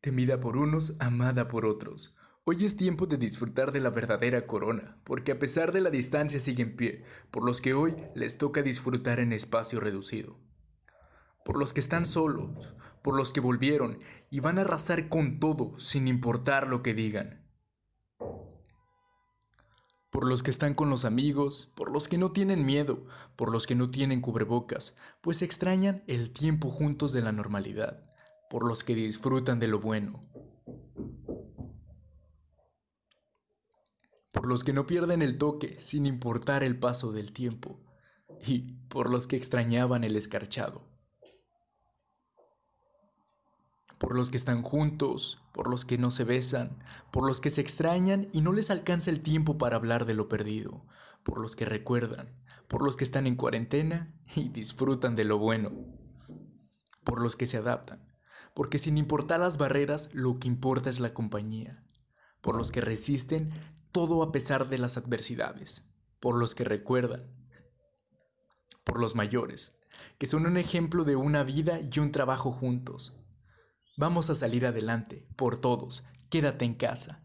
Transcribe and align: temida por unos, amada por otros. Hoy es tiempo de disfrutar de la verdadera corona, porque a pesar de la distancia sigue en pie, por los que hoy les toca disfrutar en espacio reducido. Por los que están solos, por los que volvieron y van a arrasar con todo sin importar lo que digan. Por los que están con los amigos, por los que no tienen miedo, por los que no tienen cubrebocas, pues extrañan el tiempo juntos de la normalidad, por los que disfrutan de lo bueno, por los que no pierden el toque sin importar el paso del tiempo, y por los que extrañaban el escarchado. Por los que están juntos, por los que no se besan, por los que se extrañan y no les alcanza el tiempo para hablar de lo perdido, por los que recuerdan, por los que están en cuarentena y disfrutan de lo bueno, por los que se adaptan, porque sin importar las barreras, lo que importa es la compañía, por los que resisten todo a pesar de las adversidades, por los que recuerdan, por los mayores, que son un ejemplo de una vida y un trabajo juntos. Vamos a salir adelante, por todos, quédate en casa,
temida 0.00 0.38
por 0.38 0.56
unos, 0.56 0.94
amada 1.00 1.48
por 1.48 1.66
otros. 1.66 2.16
Hoy 2.44 2.64
es 2.64 2.76
tiempo 2.76 3.06
de 3.06 3.18
disfrutar 3.18 3.72
de 3.72 3.80
la 3.80 3.90
verdadera 3.90 4.46
corona, 4.46 4.96
porque 5.04 5.32
a 5.32 5.38
pesar 5.38 5.72
de 5.72 5.80
la 5.80 5.90
distancia 5.90 6.40
sigue 6.40 6.62
en 6.62 6.76
pie, 6.76 7.04
por 7.30 7.44
los 7.44 7.60
que 7.60 7.74
hoy 7.74 7.94
les 8.14 8.38
toca 8.38 8.62
disfrutar 8.62 9.20
en 9.20 9.32
espacio 9.32 9.80
reducido. 9.80 10.38
Por 11.44 11.58
los 11.58 11.72
que 11.72 11.80
están 11.80 12.04
solos, 12.04 12.74
por 13.02 13.16
los 13.16 13.32
que 13.32 13.40
volvieron 13.40 13.98
y 14.30 14.40
van 14.40 14.58
a 14.58 14.62
arrasar 14.62 15.08
con 15.08 15.40
todo 15.40 15.78
sin 15.78 16.08
importar 16.08 16.68
lo 16.68 16.82
que 16.82 16.94
digan. 16.94 17.44
Por 20.10 20.26
los 20.26 20.42
que 20.42 20.50
están 20.50 20.74
con 20.74 20.88
los 20.88 21.04
amigos, 21.04 21.70
por 21.74 21.90
los 21.90 22.08
que 22.08 22.18
no 22.18 22.30
tienen 22.30 22.64
miedo, 22.64 23.06
por 23.36 23.52
los 23.52 23.66
que 23.66 23.74
no 23.74 23.90
tienen 23.90 24.20
cubrebocas, 24.20 24.96
pues 25.20 25.42
extrañan 25.42 26.02
el 26.06 26.32
tiempo 26.32 26.70
juntos 26.70 27.12
de 27.12 27.20
la 27.20 27.32
normalidad, 27.32 28.07
por 28.50 28.66
los 28.66 28.84
que 28.84 28.94
disfrutan 28.94 29.60
de 29.60 29.68
lo 29.68 29.80
bueno, 29.80 30.28
por 34.32 34.46
los 34.46 34.64
que 34.64 34.72
no 34.72 34.86
pierden 34.86 35.22
el 35.22 35.36
toque 35.36 35.80
sin 35.80 36.06
importar 36.06 36.62
el 36.62 36.78
paso 36.78 37.12
del 37.12 37.32
tiempo, 37.32 37.80
y 38.46 38.74
por 38.88 39.10
los 39.10 39.26
que 39.26 39.36
extrañaban 39.36 40.04
el 40.04 40.16
escarchado. 40.16 40.82
Por 43.98 44.14
los 44.14 44.30
que 44.30 44.36
están 44.36 44.62
juntos, 44.62 45.42
por 45.52 45.68
los 45.68 45.84
que 45.84 45.98
no 45.98 46.12
se 46.12 46.22
besan, 46.22 46.78
por 47.10 47.26
los 47.26 47.40
que 47.40 47.50
se 47.50 47.60
extrañan 47.60 48.28
y 48.32 48.42
no 48.42 48.52
les 48.52 48.70
alcanza 48.70 49.10
el 49.10 49.22
tiempo 49.22 49.58
para 49.58 49.76
hablar 49.76 50.06
de 50.06 50.14
lo 50.14 50.28
perdido, 50.28 50.84
por 51.24 51.40
los 51.40 51.56
que 51.56 51.64
recuerdan, 51.64 52.28
por 52.68 52.82
los 52.82 52.96
que 52.96 53.04
están 53.04 53.26
en 53.26 53.34
cuarentena 53.34 54.14
y 54.36 54.50
disfrutan 54.50 55.16
de 55.16 55.24
lo 55.24 55.38
bueno, 55.38 55.72
por 57.02 57.20
los 57.20 57.34
que 57.34 57.46
se 57.46 57.56
adaptan, 57.56 58.00
porque 58.58 58.78
sin 58.78 58.98
importar 58.98 59.38
las 59.38 59.56
barreras, 59.56 60.10
lo 60.12 60.40
que 60.40 60.48
importa 60.48 60.90
es 60.90 60.98
la 60.98 61.14
compañía, 61.14 61.80
por 62.40 62.56
los 62.56 62.72
que 62.72 62.80
resisten 62.80 63.52
todo 63.92 64.20
a 64.20 64.32
pesar 64.32 64.68
de 64.68 64.78
las 64.78 64.96
adversidades, 64.96 65.88
por 66.18 66.36
los 66.36 66.56
que 66.56 66.64
recuerdan, 66.64 67.22
por 68.82 68.98
los 68.98 69.14
mayores, 69.14 69.78
que 70.18 70.26
son 70.26 70.44
un 70.44 70.56
ejemplo 70.56 71.04
de 71.04 71.14
una 71.14 71.44
vida 71.44 71.78
y 71.80 72.00
un 72.00 72.10
trabajo 72.10 72.50
juntos. 72.50 73.14
Vamos 73.96 74.28
a 74.28 74.34
salir 74.34 74.66
adelante, 74.66 75.24
por 75.36 75.58
todos, 75.58 76.04
quédate 76.28 76.64
en 76.64 76.74
casa, 76.74 77.22